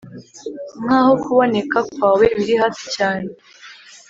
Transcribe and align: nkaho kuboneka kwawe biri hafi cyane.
nkaho 0.83 1.13
kuboneka 1.23 1.77
kwawe 1.91 2.25
biri 2.37 2.53
hafi 2.61 2.85
cyane. 2.95 3.29